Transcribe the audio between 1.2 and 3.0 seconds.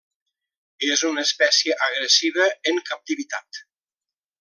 espècie agressiva en